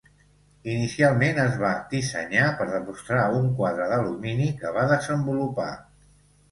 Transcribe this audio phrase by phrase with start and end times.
[0.75, 5.73] Inicialment es va di senyar per demostrar un quadre d'alumini que va desenvolupar.